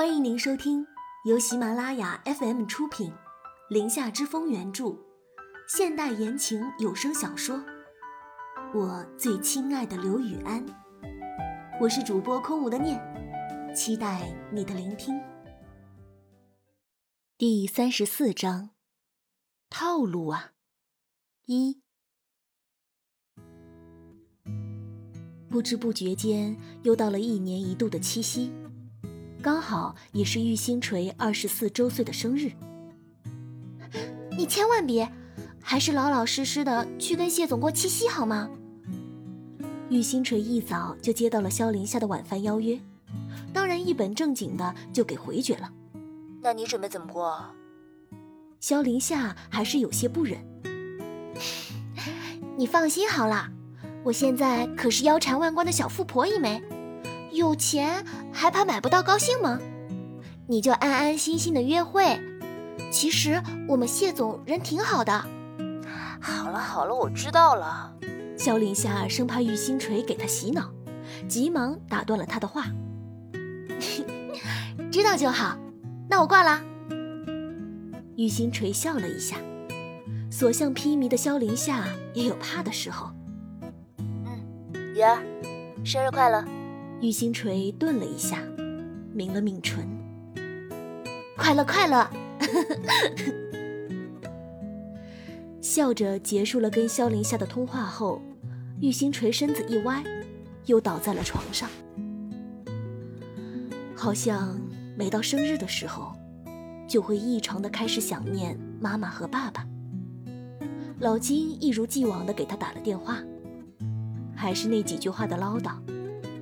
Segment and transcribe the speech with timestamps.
[0.00, 0.86] 欢迎您收听
[1.26, 3.10] 由喜马拉雅 FM 出品，
[3.68, 4.96] 《林下之风》原著，
[5.68, 7.58] 现代言情有声小说
[8.72, 10.66] 《我最亲爱的刘雨安》。
[11.78, 12.98] 我是主播空无的念，
[13.76, 15.20] 期待你的聆听。
[17.36, 18.70] 第三十四章，
[19.68, 20.52] 套路啊！
[21.44, 21.82] 一，
[25.50, 28.50] 不知不觉间又到了一年一度的七夕。
[29.42, 32.52] 刚好也是玉星锤二十四周岁的生日，
[34.36, 35.10] 你千万别，
[35.62, 38.50] 还是老老实实的去跟谢总过七夕好吗？
[39.88, 42.78] 玉星锤一早就接到了萧凌夏的晚饭邀约，
[43.50, 45.72] 当然一本正经的就给回绝了。
[46.42, 47.42] 那你准备怎么过？
[48.60, 50.38] 萧凌夏还是有些不忍。
[52.58, 53.48] 你放心好了，
[54.04, 56.62] 我现在可是腰缠万贯的小富婆一枚。
[57.32, 59.60] 有钱还怕买不到高兴吗？
[60.46, 62.20] 你就安安心心的约会。
[62.90, 65.24] 其实我们谢总人挺好的。
[66.20, 67.92] 好了好了，我知道了。
[68.36, 70.70] 萧凌夏生怕玉星锤给他洗脑，
[71.28, 72.64] 急忙打断了他的话。
[74.90, 75.56] 知道就好，
[76.08, 76.60] 那我挂了。
[78.16, 79.36] 玉星锤笑了一下，
[80.30, 83.10] 所向披靡的萧凌夏也有怕的时候。
[83.98, 85.22] 嗯，鱼儿，
[85.84, 86.44] 生日快乐。
[87.00, 88.42] 玉星锤顿了一下，
[89.14, 89.88] 抿了抿唇，
[91.34, 92.06] 快乐快乐，
[95.62, 98.20] 笑着结束了跟萧凌夏的通话后，
[98.82, 100.04] 玉星锤身子一歪，
[100.66, 101.70] 又倒在了床上。
[103.96, 104.60] 好像
[104.94, 106.12] 每到生日的时候，
[106.86, 109.66] 就会异常的开始想念妈妈和爸爸。
[110.98, 113.22] 老金一如既往的给他打了电话，
[114.36, 115.72] 还是那几句话的唠叨。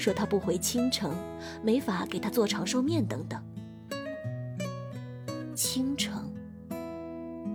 [0.00, 1.14] 说他不回青城，
[1.62, 3.38] 没法给他做长寿面等等。
[5.54, 6.32] 青城，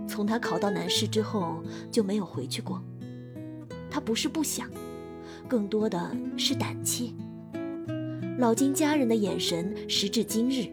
[0.06, 2.80] 从他考到南市之后就没有回去过。
[3.90, 4.70] 他不是不想，
[5.48, 7.12] 更多的是胆怯。
[8.38, 10.70] 老金家人的眼神，时至今日，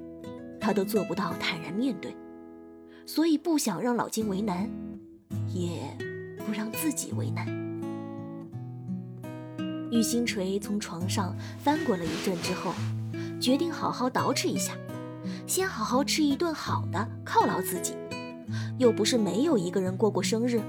[0.59, 2.15] 他都做不到坦然面对，
[3.07, 4.69] 所以不想让老金为难，
[5.51, 5.79] 也
[6.45, 7.62] 不让自己为难。
[9.93, 12.73] 玉星锤从床上翻滚了一阵之后，
[13.39, 14.73] 决定好好捯饬一下，
[15.45, 17.95] 先好好吃一顿好的犒劳自己。
[18.79, 20.59] 又不是没有一个人过过生日。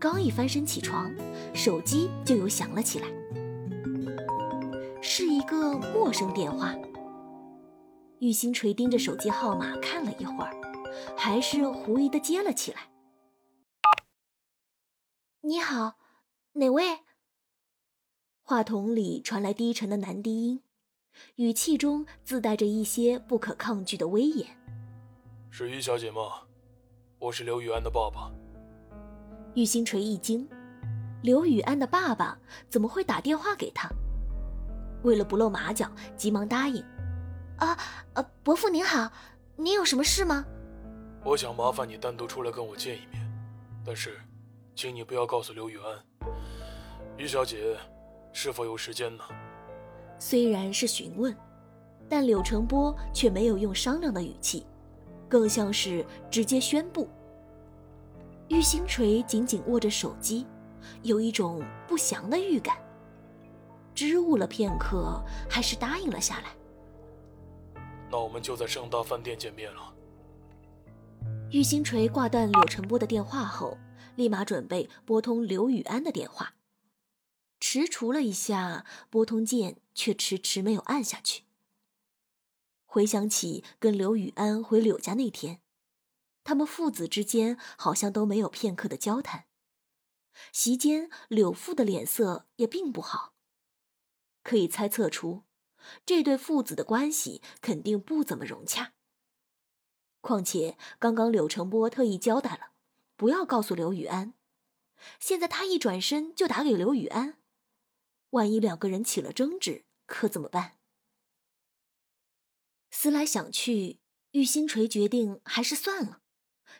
[0.00, 1.12] 刚一翻身起床，
[1.54, 3.06] 手机就又响了起来，
[5.00, 6.74] 是一个陌生电话。
[8.18, 10.52] 玉星锤盯着手机号码看了一会儿，
[11.16, 12.90] 还是狐疑的接了起来。
[15.42, 15.98] 你好，
[16.54, 16.98] 哪位？
[18.50, 20.60] 话筒里传来低沉的男低音，
[21.36, 24.44] 语气中自带着一些不可抗拒的威严。
[25.50, 26.22] 是于小姐吗？
[27.20, 28.28] 我是刘雨安的爸爸。
[29.54, 30.48] 玉星锤一惊，
[31.22, 32.36] 刘雨安的爸爸
[32.68, 33.88] 怎么会打电话给他？
[35.04, 36.84] 为了不露马脚，急忙答应
[37.58, 37.78] ：“啊，
[38.14, 39.12] 呃，伯父您好，
[39.54, 40.44] 您有什么事吗？
[41.24, 43.32] 我想麻烦你单独出来跟我见一面，
[43.86, 44.20] 但是，
[44.74, 46.28] 请你不要告诉刘雨安，
[47.16, 47.78] 于小姐。”
[48.32, 49.24] 是否有时间呢？
[50.18, 51.34] 虽然是询问，
[52.08, 54.66] 但柳成波却没有用商量的语气，
[55.28, 57.08] 更像是直接宣布。
[58.48, 60.46] 玉星锤紧紧握着手机，
[61.02, 62.76] 有一种不祥的预感。
[63.94, 66.50] 支吾了片刻，还是答应了下来。
[68.10, 69.94] 那我们就在盛大饭店见面了。
[71.50, 73.76] 玉星锤挂断柳成波的电话后，
[74.16, 76.52] 立马准备拨通刘雨安的电话。
[77.70, 81.44] 踟蹰了一下，拨通键却迟迟没有按下去。
[82.84, 85.60] 回想起跟刘雨安回柳家那天，
[86.42, 89.44] 他们父子之间好像都没有片刻的交谈。
[90.52, 93.34] 席间，柳父的脸色也并不好，
[94.42, 95.44] 可以猜测出，
[96.04, 98.94] 这对父子的关系肯定不怎么融洽。
[100.20, 102.72] 况且，刚刚柳成波特意交代了，
[103.14, 104.34] 不要告诉刘雨安。
[105.20, 107.36] 现在他一转身就打给刘雨安。
[108.30, 110.78] 万一两个人起了争执，可怎么办？
[112.90, 114.00] 思来想去，
[114.32, 116.22] 玉星锤决定还是算了，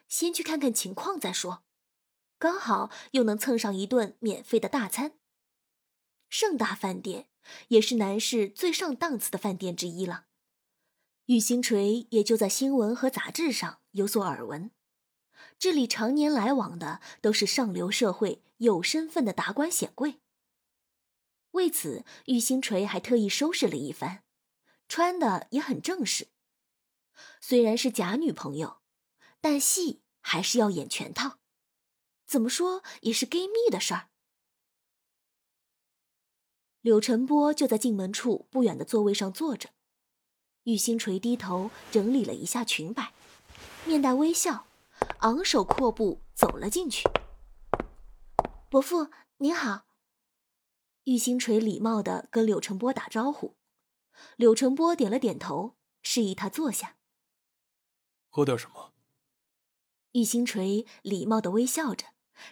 [0.09, 1.65] 先去看看情况再说。
[2.39, 5.19] 刚好又能蹭上一顿免费的大餐。
[6.29, 7.29] 盛大饭店
[7.69, 10.27] 也是南市最上档次的饭店之一了，
[11.27, 14.71] 玉星锤也就在新闻和杂志上有所耳闻。
[15.59, 20.21] 这里常年来往的都是上流社会有身份的达官显贵。
[21.53, 24.23] 为此，玉星锤还特意收拾了一番，
[24.89, 26.29] 穿的也很正式。
[27.41, 28.79] 虽然是假女朋友，
[29.41, 31.39] 但戏还是要演全套。
[32.27, 34.09] 怎么说也是 gay 蜜的事儿。
[36.81, 39.71] 柳晨波就在进门处不远的座位上坐着，
[40.63, 43.13] 玉星锤低头整理了一下裙摆，
[43.85, 44.67] 面带微笑，
[45.19, 47.09] 昂首阔步走了进去。
[48.71, 49.90] 伯父您好。
[51.05, 53.57] 玉星锤礼貌的跟柳成波打招呼，
[54.37, 56.97] 柳成波点了点头，示意他坐下。
[58.29, 58.93] 喝点什么？
[60.13, 62.07] 玉星锤礼貌的微笑着。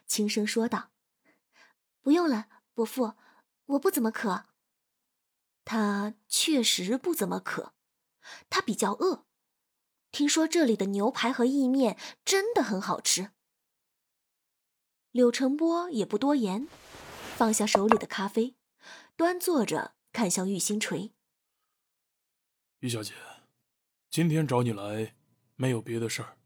[0.07, 0.91] 轻声说道
[2.03, 3.15] ：“不用了，伯父，
[3.67, 4.47] 我不怎么渴。”
[5.65, 7.75] 他确实不怎么渴，
[8.51, 9.27] 他比较饿。
[10.11, 13.31] 听说这里的牛排和意面真的很好吃。
[15.11, 16.69] 柳成波也不多言，
[17.39, 18.57] 放下手里的咖啡，
[19.15, 21.13] 端坐着看向玉星锤
[22.83, 23.15] ：“玉小姐，
[24.11, 25.15] 今天找你来，
[25.55, 26.37] 没有别的事儿。”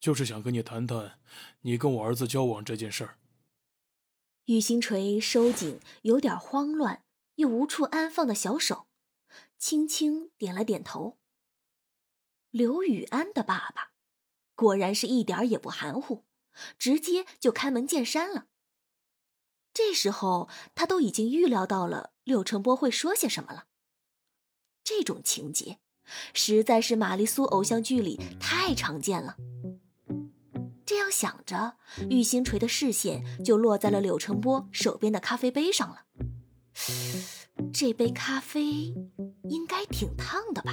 [0.00, 1.20] 就是想跟你谈谈，
[1.60, 3.18] 你跟我儿子交往这件事儿。
[4.46, 7.04] 玉星锤收紧有点慌乱
[7.36, 8.88] 又无处安放的小手，
[9.58, 11.18] 轻轻点了点头。
[12.50, 13.92] 刘雨安的爸爸，
[14.56, 16.24] 果然是一点也不含糊，
[16.76, 18.48] 直接就开门见山了。
[19.76, 23.64] 这时候他都已经预料到了柳成波会说些什么了。
[24.82, 25.80] 这种情节，
[26.32, 29.36] 实在是玛丽苏偶像剧里太常见了。
[30.86, 31.76] 这样想着，
[32.08, 36.04] 玉星锤的视线就落在了柳成波手边的咖啡杯上了。
[37.70, 38.94] 这杯咖啡
[39.50, 40.72] 应该挺烫的吧？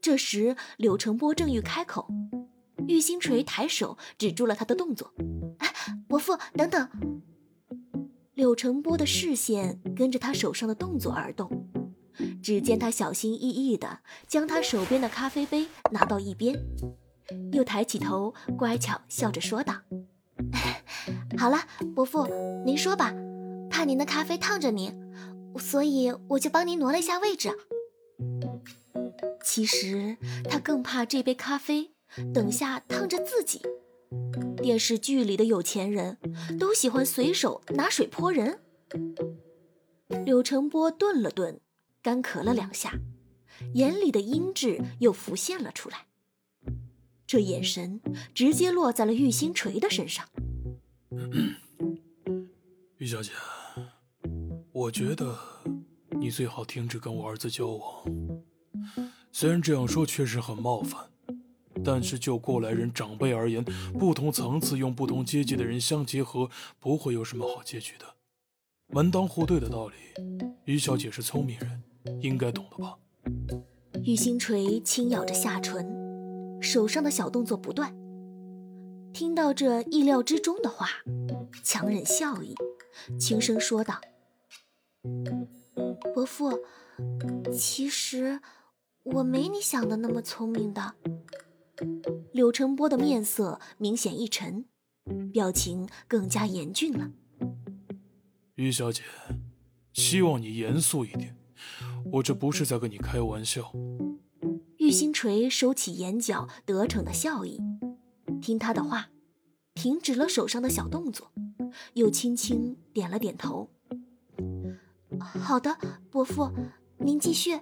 [0.00, 2.08] 这时，柳成波正欲开口，
[2.88, 5.12] 玉星锤抬手止住了他的动作。
[6.08, 6.88] 伯父，等等！
[8.34, 11.68] 柳成波的视线跟着他手上的动作而动，
[12.42, 16.54] 只见他小心翼翼地将他手边的咖啡杯拿到一边。
[17.52, 19.74] 又抬起头，乖巧笑着说道
[21.36, 21.58] ：“好了，
[21.94, 22.28] 伯父，
[22.64, 23.12] 您说吧。
[23.68, 24.94] 怕您的咖啡烫着您，
[25.58, 27.50] 所以我就帮您挪了一下位置。
[29.42, 30.16] 其实
[30.48, 31.90] 他更怕这杯咖啡
[32.32, 33.60] 等下烫着自己。
[34.62, 36.18] 电视剧里的有钱人
[36.58, 38.60] 都喜欢随手拿水泼人。”
[40.24, 41.60] 柳成波顿了顿，
[42.00, 42.94] 干咳了两下，
[43.74, 46.06] 眼里的阴鸷又浮现了出来。
[47.26, 48.00] 这眼神
[48.32, 50.24] 直接落在了玉星锤的身上。
[52.98, 53.32] 玉小姐，
[54.72, 55.36] 我觉得
[56.12, 58.04] 你最好停止跟我儿子交往。
[59.32, 61.10] 虽然这样说确实很冒犯，
[61.86, 63.64] 但是就过来人长辈而言，
[63.96, 66.50] 不同层次用不同阶级的人相结合，
[66.80, 68.04] 不会有什么好结局的。
[68.88, 69.94] 门当户对的道理，
[70.64, 71.84] 于小姐是聪明人，
[72.20, 72.98] 应该懂的吧？
[74.02, 75.88] 玉星锤轻咬着下唇。
[76.60, 77.94] 手上的小动作不断。
[79.12, 80.88] 听到这意料之中的话，
[81.62, 82.56] 强忍笑意，
[83.16, 84.00] 轻声说道
[86.12, 86.58] ：“伯父，
[87.56, 88.40] 其实
[89.04, 90.94] 我没你想的那么聪明的。”
[92.32, 94.66] 柳成波的面色明显一沉，
[95.32, 97.10] 表情更加严峻了。
[98.54, 99.02] 于小姐，
[99.92, 101.36] 希望你严肃一点，
[102.12, 103.72] 我这不是在跟你开玩笑。
[104.78, 107.60] 玉星锤收起眼角得逞的笑意，
[108.40, 109.10] 听他的话，
[109.74, 111.32] 停止了手上的小动作，
[111.94, 113.70] 又轻轻点了点头。
[115.18, 115.76] 好的，
[116.10, 116.50] 伯父，
[116.98, 117.60] 您继续。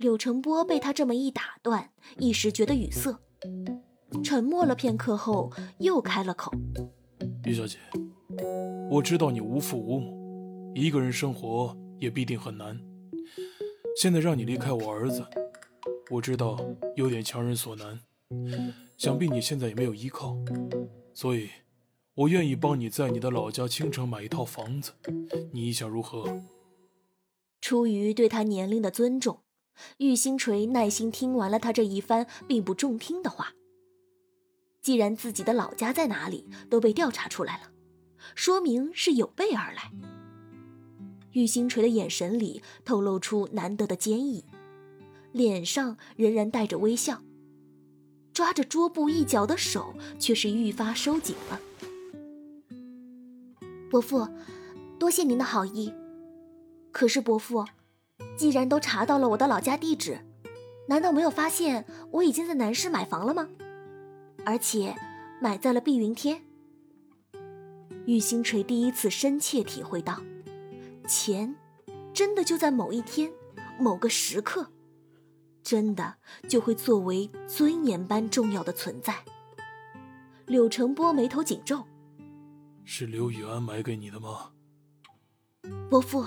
[0.00, 3.20] 柳成波被他这么一打断，一时觉得语塞，
[4.24, 6.50] 沉默了片刻后，又开了口
[7.44, 7.76] ：“于小姐，
[8.90, 12.80] 我知道你无父无母，一个人生活也必定很难。
[13.94, 15.22] 现在让你离开我儿子。”
[16.10, 16.58] 我知道
[16.96, 18.00] 有点强人所难，
[18.96, 20.34] 想必你现在也没有依靠，
[21.12, 21.50] 所以，
[22.14, 24.92] 我愿意帮你在你的老家青城买一套房子，
[25.52, 26.42] 你意下如何？
[27.60, 29.40] 出于对他年龄的尊重，
[29.98, 33.52] 玉星锤耐心听完了他这一番并不中听的话。
[34.80, 37.70] 既然自己的老家在哪里都被调查出来了，
[38.34, 39.92] 说明是有备而来。
[41.32, 44.44] 玉星锤的眼神里透露出难得的坚毅。
[45.32, 47.22] 脸上仍然带着微笑，
[48.32, 51.60] 抓着桌布一角的手却是愈发收紧了。
[53.88, 54.26] 伯父，
[54.98, 55.94] 多谢您的好意。
[56.90, 57.64] 可是伯父，
[58.36, 60.18] 既然都查到了我的老家地址，
[60.88, 63.48] 难道没有发现我已经在南市买房了吗？
[64.44, 64.94] 而且
[65.40, 66.42] 买在了碧云天。
[68.06, 70.20] 玉星锤第一次深切体会到，
[71.06, 71.54] 钱
[72.12, 73.30] 真的就在某一天。
[73.78, 74.70] 某个时刻，
[75.62, 79.14] 真的就会作为尊严般重要的存在。
[80.44, 81.86] 柳成波眉头紧皱
[82.84, 84.50] ：“是刘雨安买给你的吗？”
[85.88, 86.26] 伯父，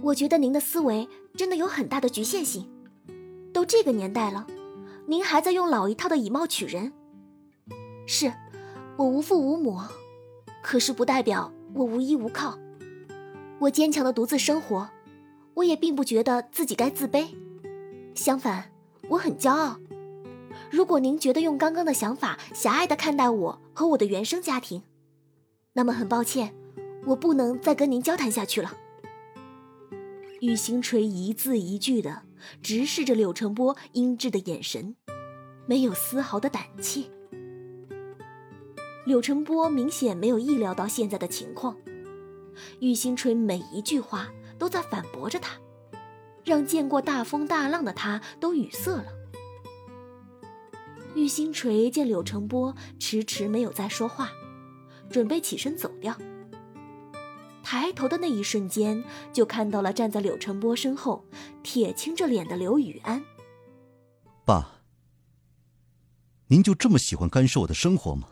[0.00, 2.68] 我觉得您的思维真的有很大的局限性。
[3.52, 4.46] 都这个年代了，
[5.06, 6.92] 您还在用老一套的以貌取人。
[8.06, 8.32] 是，
[8.96, 9.80] 我无父无母，
[10.62, 12.58] 可是不代表我无依无靠。
[13.58, 14.88] 我坚强的独自生活，
[15.54, 17.26] 我也并不觉得自己该自卑。
[18.14, 18.70] 相反，
[19.08, 19.78] 我很骄傲。
[20.70, 24.82] 如果您觉得用刚刚的想法狭隘的看待我和我的原生家庭，
[25.72, 26.54] 那么很抱歉，
[27.06, 28.72] 我不能再跟您交谈下去了。
[30.40, 32.22] 玉星锤一字一句的
[32.62, 34.94] 直视着柳成波阴鸷的眼神，
[35.66, 37.02] 没有丝毫的胆怯。
[39.04, 41.76] 柳成波明显没有意料到现在的情况。
[42.78, 44.28] 玉星锤每一句话
[44.58, 45.58] 都在反驳着他，
[46.44, 49.06] 让见过大风大浪的他都语塞了。
[51.14, 54.30] 玉星锤见柳成波迟迟没有再说话，
[55.10, 56.16] 准备起身走掉。
[57.70, 61.22] 抬头的那一瞬间，就看到了站在柳成波身后、
[61.62, 63.22] 铁青着脸的刘雨安。
[64.46, 64.80] 爸，
[66.46, 68.26] 您就这么喜欢干涉我的生活吗？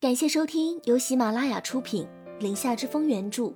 [0.00, 2.08] 感谢收听由喜马拉雅出品、
[2.40, 3.54] 林夏之风原著、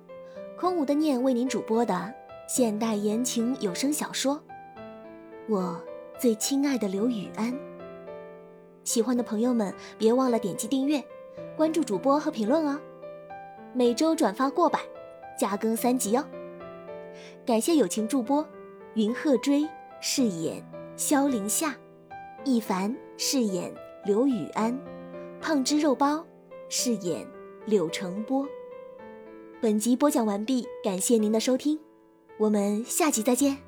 [0.57, 2.15] 空无的念为您主播的
[2.47, 4.37] 现代言情有声小说
[5.49, 5.83] 《我
[6.17, 7.53] 最亲爱的刘雨安》。
[8.85, 11.03] 喜欢的朋友们，别忘了点击订阅、
[11.57, 12.79] 关注主播和评论哦。
[13.77, 14.79] 每周转发过百，
[15.37, 16.25] 加更三集哦。
[17.45, 18.47] 感谢友情助播
[18.93, 19.67] 云鹤追
[19.99, 20.65] 饰演
[20.95, 21.75] 萧凌夏，
[22.45, 23.69] 一凡饰演
[24.05, 24.79] 刘雨安，
[25.41, 26.25] 胖汁肉包。
[26.69, 27.27] 饰演
[27.65, 28.47] 柳成波。
[29.61, 31.77] 本集播讲完毕，感谢您的收听，
[32.39, 33.64] 我们下集再见。